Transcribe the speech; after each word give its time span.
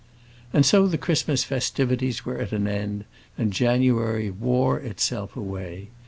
And 0.51 0.65
so 0.65 0.87
the 0.87 0.97
Christmas 0.97 1.43
festivities 1.43 2.25
were 2.25 2.39
at 2.39 2.53
an 2.53 2.67
end, 2.67 3.05
and 3.37 3.53
January 3.53 4.31
wore 4.31 4.79
itself 4.79 5.35
away. 5.35 5.91